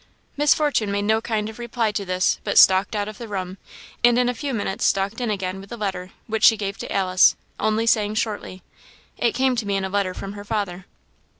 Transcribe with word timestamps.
Miss 0.35 0.55
Fortune 0.55 0.91
made 0.91 1.03
no 1.03 1.21
kind 1.21 1.47
of 1.47 1.59
reply 1.59 1.91
to 1.91 2.03
this, 2.03 2.39
but 2.43 2.57
stalked 2.57 2.95
out 2.95 3.07
of 3.07 3.19
the 3.19 3.27
room, 3.27 3.59
and 4.03 4.17
in 4.17 4.29
a 4.29 4.33
few 4.33 4.51
minutes 4.51 4.83
stalked 4.83 5.21
in 5.21 5.29
again 5.29 5.61
with 5.61 5.69
the 5.69 5.77
letter, 5.77 6.09
which 6.25 6.43
she 6.43 6.57
gave 6.57 6.75
to 6.79 6.91
Alice, 6.91 7.35
only 7.59 7.85
saying 7.85 8.15
shortly 8.15 8.63
"It 9.19 9.35
came 9.35 9.55
to 9.57 9.65
me 9.67 9.75
in 9.75 9.85
a 9.85 9.89
letter 9.89 10.15
from 10.15 10.33
her 10.33 10.43
father." 10.43 10.87